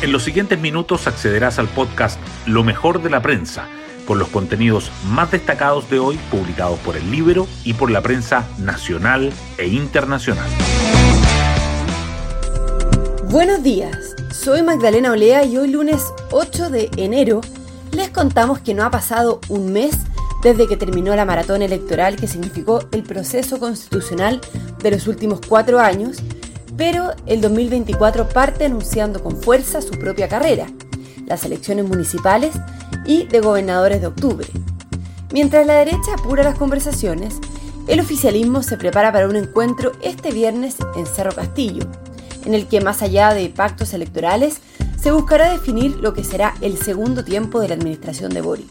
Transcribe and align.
En 0.00 0.12
los 0.12 0.22
siguientes 0.22 0.60
minutos 0.60 1.08
accederás 1.08 1.58
al 1.58 1.66
podcast 1.66 2.20
Lo 2.46 2.62
mejor 2.62 3.02
de 3.02 3.10
la 3.10 3.20
prensa, 3.20 3.66
con 4.06 4.20
los 4.20 4.28
contenidos 4.28 4.92
más 5.08 5.32
destacados 5.32 5.90
de 5.90 5.98
hoy 5.98 6.16
publicados 6.30 6.78
por 6.78 6.96
el 6.96 7.10
Libro 7.10 7.48
y 7.64 7.74
por 7.74 7.90
la 7.90 8.00
prensa 8.00 8.46
nacional 8.58 9.32
e 9.56 9.66
internacional. 9.66 10.48
Buenos 13.24 13.64
días, 13.64 14.14
soy 14.32 14.62
Magdalena 14.62 15.10
Olea 15.10 15.44
y 15.44 15.56
hoy 15.56 15.68
lunes 15.68 16.00
8 16.30 16.70
de 16.70 16.90
enero 16.96 17.40
les 17.90 18.10
contamos 18.10 18.60
que 18.60 18.74
no 18.74 18.84
ha 18.84 18.92
pasado 18.92 19.40
un 19.48 19.72
mes 19.72 19.98
desde 20.44 20.68
que 20.68 20.76
terminó 20.76 21.16
la 21.16 21.24
maratón 21.24 21.62
electoral 21.62 22.14
que 22.14 22.28
significó 22.28 22.88
el 22.92 23.02
proceso 23.02 23.58
constitucional 23.58 24.40
de 24.80 24.92
los 24.92 25.08
últimos 25.08 25.40
cuatro 25.40 25.80
años, 25.80 26.18
pero 26.78 27.10
el 27.26 27.40
2024 27.40 28.28
parte 28.28 28.64
anunciando 28.64 29.22
con 29.22 29.36
fuerza 29.36 29.82
su 29.82 29.90
propia 29.90 30.28
carrera, 30.28 30.68
las 31.26 31.44
elecciones 31.44 31.86
municipales 31.86 32.54
y 33.04 33.26
de 33.26 33.40
gobernadores 33.40 34.00
de 34.00 34.06
octubre. 34.06 34.46
Mientras 35.32 35.66
la 35.66 35.74
derecha 35.74 36.14
apura 36.16 36.44
las 36.44 36.56
conversaciones, 36.56 37.34
el 37.88 37.98
oficialismo 38.00 38.62
se 38.62 38.76
prepara 38.76 39.12
para 39.12 39.28
un 39.28 39.34
encuentro 39.34 39.92
este 40.02 40.30
viernes 40.30 40.76
en 40.96 41.04
Cerro 41.04 41.34
Castillo, 41.34 41.84
en 42.46 42.54
el 42.54 42.66
que 42.66 42.80
más 42.80 43.02
allá 43.02 43.34
de 43.34 43.48
pactos 43.48 43.92
electorales, 43.92 44.60
se 45.00 45.10
buscará 45.10 45.50
definir 45.50 45.96
lo 45.96 46.14
que 46.14 46.22
será 46.22 46.54
el 46.60 46.78
segundo 46.78 47.24
tiempo 47.24 47.60
de 47.60 47.68
la 47.68 47.74
administración 47.74 48.32
de 48.32 48.40
Boric. 48.40 48.70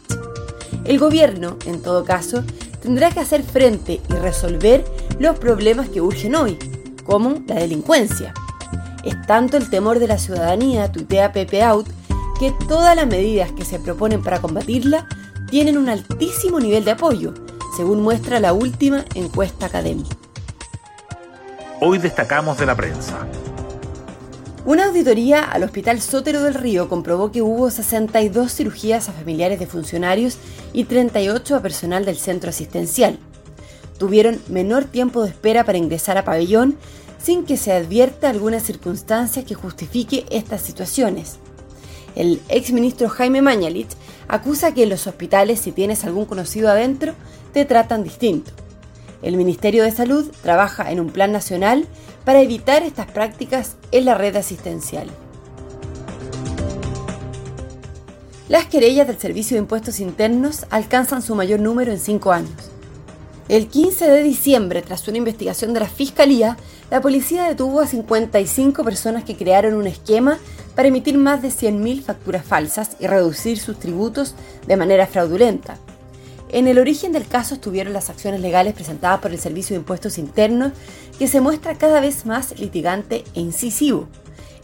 El 0.84 0.98
gobierno, 0.98 1.58
en 1.66 1.82
todo 1.82 2.04
caso, 2.04 2.42
tendrá 2.80 3.10
que 3.10 3.20
hacer 3.20 3.42
frente 3.42 4.00
y 4.08 4.12
resolver 4.14 4.84
los 5.18 5.38
problemas 5.38 5.90
que 5.90 6.00
urgen 6.00 6.34
hoy, 6.34 6.58
como 7.08 7.42
la 7.46 7.54
delincuencia. 7.54 8.34
Es 9.02 9.20
tanto 9.26 9.56
el 9.56 9.70
temor 9.70 9.98
de 9.98 10.08
la 10.08 10.18
ciudadanía, 10.18 10.92
tuitea 10.92 11.32
Pepe 11.32 11.62
Out, 11.62 11.88
que 12.38 12.52
todas 12.68 12.94
las 12.94 13.06
medidas 13.06 13.50
que 13.52 13.64
se 13.64 13.78
proponen 13.78 14.22
para 14.22 14.40
combatirla 14.40 15.08
tienen 15.50 15.78
un 15.78 15.88
altísimo 15.88 16.60
nivel 16.60 16.84
de 16.84 16.90
apoyo, 16.90 17.32
según 17.76 18.02
muestra 18.02 18.40
la 18.40 18.52
última 18.52 19.06
encuesta 19.14 19.66
académica. 19.66 20.14
Hoy 21.80 21.96
destacamos 21.96 22.58
de 22.58 22.66
la 22.66 22.76
prensa. 22.76 23.26
Una 24.66 24.84
auditoría 24.84 25.44
al 25.44 25.62
Hospital 25.62 26.02
Sótero 26.02 26.42
del 26.42 26.52
Río 26.52 26.90
comprobó 26.90 27.32
que 27.32 27.40
hubo 27.40 27.70
62 27.70 28.52
cirugías 28.52 29.08
a 29.08 29.12
familiares 29.12 29.58
de 29.58 29.66
funcionarios 29.66 30.36
y 30.74 30.84
38 30.84 31.56
a 31.56 31.62
personal 31.62 32.04
del 32.04 32.18
centro 32.18 32.50
asistencial. 32.50 33.18
Tuvieron 33.98 34.40
menor 34.48 34.84
tiempo 34.84 35.22
de 35.22 35.30
espera 35.30 35.64
para 35.64 35.78
ingresar 35.78 36.16
a 36.18 36.24
pabellón 36.24 36.76
sin 37.22 37.44
que 37.44 37.56
se 37.56 37.72
advierta 37.72 38.30
alguna 38.30 38.60
circunstancia 38.60 39.44
que 39.44 39.54
justifique 39.54 40.24
estas 40.30 40.62
situaciones. 40.62 41.38
El 42.14 42.40
exministro 42.48 43.08
Jaime 43.08 43.42
Mañalich 43.42 43.90
acusa 44.28 44.72
que 44.72 44.84
en 44.84 44.90
los 44.90 45.06
hospitales, 45.06 45.58
si 45.60 45.72
tienes 45.72 46.04
algún 46.04 46.26
conocido 46.26 46.68
adentro, 46.68 47.14
te 47.52 47.64
tratan 47.64 48.04
distinto. 48.04 48.52
El 49.22 49.36
Ministerio 49.36 49.82
de 49.82 49.90
Salud 49.90 50.30
trabaja 50.42 50.92
en 50.92 51.00
un 51.00 51.10
plan 51.10 51.32
nacional 51.32 51.86
para 52.24 52.40
evitar 52.40 52.82
estas 52.82 53.10
prácticas 53.10 53.76
en 53.90 54.04
la 54.04 54.14
red 54.14 54.36
asistencial. 54.36 55.08
Las 58.48 58.66
querellas 58.66 59.06
del 59.06 59.18
Servicio 59.18 59.56
de 59.56 59.62
Impuestos 59.62 60.00
Internos 60.00 60.66
alcanzan 60.70 61.20
su 61.20 61.34
mayor 61.34 61.60
número 61.60 61.92
en 61.92 61.98
cinco 61.98 62.32
años. 62.32 62.70
El 63.48 63.68
15 63.68 64.10
de 64.10 64.22
diciembre, 64.22 64.82
tras 64.82 65.08
una 65.08 65.16
investigación 65.16 65.72
de 65.72 65.80
la 65.80 65.88
Fiscalía, 65.88 66.58
la 66.90 67.00
policía 67.00 67.44
detuvo 67.44 67.80
a 67.80 67.86
55 67.86 68.84
personas 68.84 69.24
que 69.24 69.36
crearon 69.36 69.72
un 69.72 69.86
esquema 69.86 70.38
para 70.74 70.88
emitir 70.88 71.16
más 71.16 71.40
de 71.40 71.48
100.000 71.48 72.02
facturas 72.02 72.44
falsas 72.44 72.98
y 73.00 73.06
reducir 73.06 73.58
sus 73.58 73.78
tributos 73.78 74.34
de 74.66 74.76
manera 74.76 75.06
fraudulenta. 75.06 75.78
En 76.50 76.68
el 76.68 76.78
origen 76.78 77.10
del 77.12 77.26
caso 77.26 77.54
estuvieron 77.54 77.94
las 77.94 78.10
acciones 78.10 78.42
legales 78.42 78.74
presentadas 78.74 79.20
por 79.20 79.30
el 79.30 79.38
Servicio 79.38 79.74
de 79.74 79.80
Impuestos 79.80 80.18
Internos, 80.18 80.72
que 81.18 81.26
se 81.26 81.40
muestra 81.40 81.78
cada 81.78 82.00
vez 82.00 82.26
más 82.26 82.58
litigante 82.58 83.24
e 83.32 83.40
incisivo. 83.40 84.08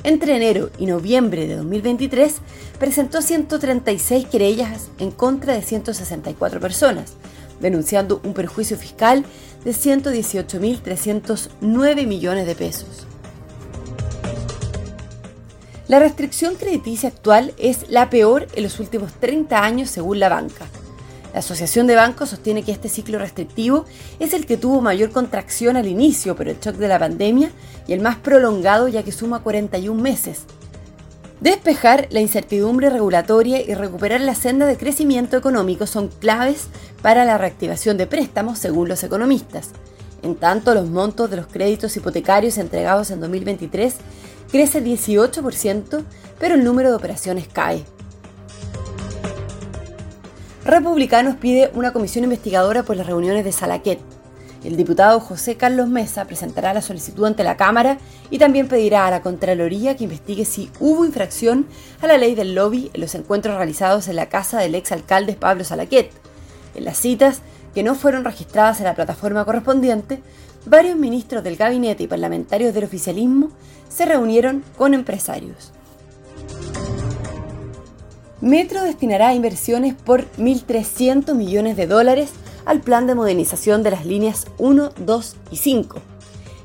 Entre 0.03 0.37
enero 0.37 0.69
y 0.79 0.85
noviembre 0.85 1.47
de 1.47 1.57
2023 1.57 2.35
presentó 2.79 3.23
136 3.23 4.27
querellas 4.27 4.89
en 4.99 5.11
contra 5.11 5.55
de 5.55 5.63
164 5.63 6.61
personas, 6.61 7.15
denunciando 7.61 8.21
un 8.25 8.35
perjuicio 8.35 8.77
fiscal 8.77 9.25
de 9.65 9.71
118.309 9.73 12.07
millones 12.07 12.47
de 12.47 12.55
pesos. 12.55 13.07
La 15.87 15.99
restricción 15.99 16.55
crediticia 16.55 17.11
actual 17.11 17.53
es 17.59 17.91
la 17.91 18.09
peor 18.09 18.47
en 18.55 18.63
los 18.63 18.81
últimos 18.81 19.13
30 19.15 19.63
años 19.63 19.91
según 19.91 20.19
la 20.19 20.31
banca. 20.31 20.65
La 21.35 21.41
Asociación 21.41 21.87
de 21.87 21.97
Bancos 21.97 22.31
sostiene 22.31 22.63
que 22.63 22.73
este 22.73 22.89
ciclo 22.89 23.19
restrictivo 23.19 23.85
es 24.21 24.33
el 24.35 24.47
que 24.47 24.57
tuvo 24.57 24.81
mayor 24.81 25.11
contracción 25.11 25.77
al 25.77 25.87
inicio 25.87 26.37
por 26.37 26.49
el 26.49 26.61
shock 26.61 26.77
de 26.77 26.89
la 26.89 26.99
pandemia 26.99 27.51
y 27.87 27.93
el 27.93 28.01
más 28.01 28.17
prolongado 28.17 28.89
ya 28.89 29.03
que 29.03 29.13
suma 29.13 29.43
41 29.43 30.01
meses. 30.01 30.45
Despejar 31.45 32.07
la 32.09 32.23
incertidumbre 32.23 32.89
regulatoria 32.89 33.61
y 33.61 33.75
recuperar 33.75 34.23
la 34.23 34.35
senda 34.35 34.65
de 34.65 34.79
crecimiento 34.79 35.37
económico 35.37 35.87
son 35.87 36.09
claves 36.09 36.69
para 37.03 37.27
la 37.27 37.37
reactivación 37.37 37.99
de 37.99 38.07
préstamos, 38.07 38.59
según 38.59 38.89
los 38.89 39.03
economistas. 39.03 39.69
En 40.23 40.37
tanto, 40.37 40.73
los 40.73 40.89
montos 40.89 41.29
de 41.29 41.37
los 41.37 41.47
créditos 41.47 41.95
hipotecarios 41.99 42.57
entregados 42.57 43.11
en 43.11 43.21
2023 43.21 43.95
crece 44.51 44.83
18%, 44.83 46.05
pero 46.39 46.55
el 46.55 46.65
número 46.65 46.89
de 46.89 46.97
operaciones 46.97 47.47
cae. 47.47 47.85
Republicanos 50.65 51.37
pide 51.37 51.71
una 51.75 51.93
comisión 51.93 52.25
investigadora 52.25 52.85
por 52.85 52.97
las 52.97 53.07
reuniones 53.07 53.45
de 53.45 53.53
Salaquet. 53.53 54.14
El 54.65 54.79
diputado 54.79 55.21
José 55.21 55.57
Carlos 55.57 55.89
Mesa 55.89 56.25
presentará 56.25 56.73
la 56.73 56.81
solicitud 56.81 57.27
ante 57.27 57.45
la 57.45 57.59
Cámara 57.59 57.99
y 58.31 58.39
también 58.39 58.67
pedirá 58.67 59.07
a 59.07 59.11
la 59.11 59.21
Contraloría 59.21 59.95
que 59.95 60.05
investigue 60.05 60.47
si 60.47 60.71
hubo 60.81 61.05
infracción 61.05 61.67
a 62.01 62.07
la 62.07 62.17
ley 62.17 62.35
del 62.35 62.55
lobby 62.55 62.91
en 62.95 63.03
los 63.03 63.15
encuentros 63.15 63.57
realizados 63.59 64.09
en 64.09 64.17
la 64.17 64.31
casa 64.31 64.59
del 64.59 64.75
exalcalde 64.75 65.35
Pablo 65.35 65.65
Salaquet. 65.65 66.11
En 66.75 66.87
las 66.87 66.97
citas, 66.97 67.43
que 67.75 67.83
no 67.83 67.95
fueron 67.95 68.25
registradas 68.25 68.79
en 68.79 68.87
la 68.87 68.95
plataforma 68.95 69.45
correspondiente, 69.45 70.23
varios 70.65 70.97
ministros 70.97 71.45
del 71.45 71.57
gabinete 71.57 72.05
y 72.05 72.07
parlamentarios 72.07 72.73
del 72.73 72.85
oficialismo 72.85 73.51
se 73.91 74.07
reunieron 74.07 74.65
con 74.79 74.95
empresarios. 74.95 75.73
Metro 78.41 78.83
destinará 78.83 79.35
inversiones 79.35 79.95
por 79.95 80.31
1.300 80.37 81.35
millones 81.35 81.77
de 81.77 81.87
dólares 81.87 82.31
al 82.67 82.81
plan 82.81 83.07
de 83.07 83.15
modernización 83.15 83.83
de 83.83 83.91
las 83.91 84.07
líneas 84.07 84.47
1, 84.59 84.91
2 84.97 85.37
y 85.51 85.57
5. 85.57 86.01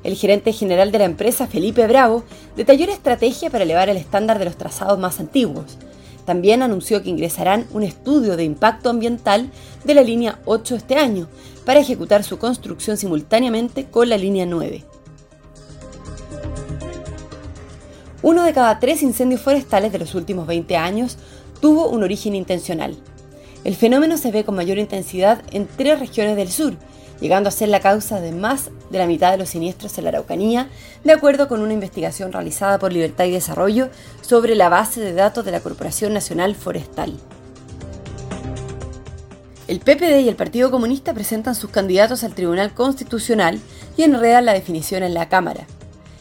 El 0.04 0.16
gerente 0.16 0.54
general 0.54 0.92
de 0.92 1.00
la 1.00 1.06
empresa, 1.06 1.48
Felipe 1.48 1.86
Bravo, 1.88 2.24
detalló 2.56 2.86
la 2.86 2.94
estrategia 2.94 3.50
para 3.50 3.64
elevar 3.64 3.90
el 3.90 3.98
estándar 3.98 4.40
de 4.40 4.46
los 4.46 4.56
trazados 4.56 4.98
más 4.98 5.20
antiguos. 5.20 5.78
También 6.26 6.62
anunció 6.62 7.02
que 7.02 7.10
ingresarán 7.10 7.66
un 7.74 7.84
estudio 7.84 8.38
de 8.38 8.44
impacto 8.44 8.90
ambiental 8.90 9.50
de 9.84 9.94
la 9.94 10.04
línea 10.04 10.40
8 10.46 10.76
este 10.76 10.96
año, 10.96 11.28
para 11.66 11.80
ejecutar 11.80 12.24
su 12.24 12.38
construcción 12.40 12.98
simultáneamente 12.98 13.86
con 13.86 14.10
la 14.10 14.18
línea 14.18 14.46
9. 14.46 14.86
Uno 18.22 18.44
de 18.44 18.54
cada 18.54 18.80
tres 18.80 19.02
incendios 19.02 19.42
forestales 19.42 19.92
de 19.92 20.00
los 20.00 20.14
últimos 20.14 20.46
20 20.46 20.76
años 20.78 21.18
tuvo 21.62 21.88
un 21.90 22.04
origen 22.04 22.36
intencional. 22.36 22.98
El 23.64 23.76
fenómeno 23.76 24.18
se 24.18 24.32
ve 24.32 24.46
con 24.46 24.56
mayor 24.56 24.78
intensidad 24.78 25.42
en 25.52 25.68
tres 25.68 26.00
regiones 26.00 26.38
del 26.38 26.50
sur, 26.50 26.76
llegando 27.20 27.50
a 27.50 27.52
ser 27.52 27.70
la 27.70 27.82
causa 27.82 28.22
de 28.22 28.32
más 28.32 28.70
de 28.90 28.98
la 28.98 29.06
mitad 29.06 29.32
de 29.32 29.38
los 29.38 29.50
siniestros 29.50 29.98
en 29.98 30.06
la 30.06 30.12
Araucanía, 30.12 30.70
de 31.04 31.12
acuerdo 31.12 31.48
con 31.48 31.62
una 31.62 31.74
investigación 31.74 32.32
realizada 32.32 32.80
por 32.80 32.94
Libertad 32.94 33.26
y 33.26 33.32
Desarrollo 33.32 33.90
sobre 34.22 34.56
la 34.56 34.70
base 34.70 35.02
de 35.02 35.14
datos 35.14 35.44
de 35.44 35.52
la 35.52 35.60
Corporación 35.60 36.14
Nacional 36.14 36.56
Forestal. 36.56 37.14
El 39.68 39.82
PPD 39.82 40.22
y 40.22 40.30
el 40.30 40.36
Partido 40.36 40.72
Comunista 40.72 41.14
presentan 41.14 41.54
sus 41.54 41.70
candidatos 41.70 42.24
al 42.24 42.34
Tribunal 42.34 42.74
Constitucional 42.74 43.60
y 43.98 44.04
enredan 44.04 44.46
la 44.46 44.54
definición 44.54 45.04
en 45.04 45.14
la 45.14 45.30
Cámara. 45.30 45.68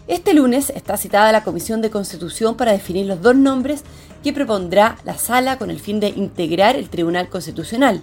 Este 0.09 0.33
lunes 0.33 0.73
está 0.75 0.97
citada 0.97 1.33
la 1.33 1.45
Comisión 1.45 1.83
de 1.83 1.91
Constitución 1.91 2.57
para 2.57 2.73
definir 2.73 3.05
los 3.05 3.21
dos 3.21 3.37
nombres 3.37 3.83
que 4.25 4.33
propondrá 4.33 4.97
la 5.05 5.19
sala 5.19 5.59
con 5.59 5.71
el 5.71 5.81
fin 5.81 6.01
de 6.01 6.09
integrar 6.09 6.77
el 6.77 6.89
Tribunal 6.89 7.29
Constitucional. 7.29 8.03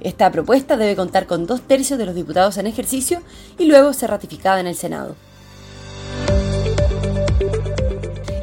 Esta 0.00 0.30
propuesta 0.30 0.76
debe 0.76 0.94
contar 0.94 1.26
con 1.26 1.46
dos 1.46 1.62
tercios 1.62 1.98
de 1.98 2.04
los 2.04 2.14
diputados 2.14 2.58
en 2.58 2.66
ejercicio 2.66 3.22
y 3.56 3.64
luego 3.64 3.94
ser 3.94 4.10
ratificada 4.10 4.60
en 4.60 4.66
el 4.66 4.74
Senado. 4.74 5.16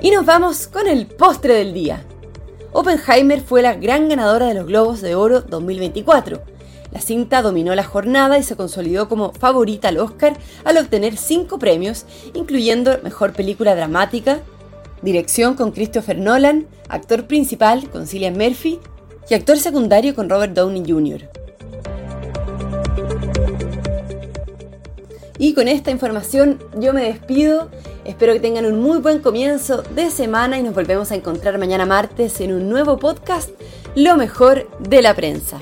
Y 0.01 0.10
nos 0.10 0.25
vamos 0.25 0.65
con 0.65 0.88
el 0.88 1.06
postre 1.06 1.54
del 1.54 1.71
día. 1.71 2.04
Oppenheimer 2.71 3.42
fue 3.42 3.62
la 3.62 3.75
gran 3.75 4.10
ganadora 4.10 4.48
de 4.48 4.56
los 4.56 4.65
Globos 4.65 5.01
de 5.01 5.13
Oro 5.13 5.42
2024 5.42 6.53
la 6.94 7.01
cinta 7.01 7.42
dominó 7.42 7.74
la 7.74 7.84
jornada 7.84 8.38
y 8.38 8.44
se 8.44 8.56
consolidó 8.56 9.10
como 9.10 9.34
favorita 9.34 9.88
al 9.88 9.98
Oscar 9.98 10.38
al 10.63 10.78
obtener 10.78 11.18
cinco 11.18 11.57
premios, 11.57 12.06
incluyendo 12.36 13.00
Mejor 13.04 13.34
Película 13.34 13.75
Dramática, 13.75 14.42
Dirección 15.01 15.56
con 15.56 15.72
Christopher 15.72 16.18
Nolan, 16.18 16.68
actor 16.88 17.25
principal 17.25 17.90
con 17.90 18.07
Cillian 18.07 18.38
Murphy 18.38 18.80
y 19.28 19.34
actor 19.34 19.57
secundario 19.57 20.16
con 20.16 20.30
Robert 20.30 20.54
Downey 20.54 20.84
Jr. 20.88 21.30
Y 25.39 25.54
con 25.56 25.68
esta 25.68 25.92
información 25.92 26.60
yo 26.78 26.94
me 26.94 27.04
despido. 27.04 27.69
Espero 28.06 28.34
que 28.34 28.39
tengan 28.39 28.66
un 28.66 28.80
muy 28.80 29.00
buen 29.00 29.19
comienzo 29.19 29.81
de 29.81 30.10
semana 30.10 30.60
y 30.60 30.63
nos 30.63 30.75
volvemos 30.75 31.12
a 31.12 31.16
encontrar 31.16 31.57
mañana 31.57 31.86
martes 31.86 32.39
en 32.39 32.54
un 32.54 32.69
nuevo 32.69 32.98
podcast, 32.98 33.50
Lo 33.96 34.16
mejor 34.16 34.69
de 34.80 35.01
la 35.01 35.16
prensa. 35.16 35.60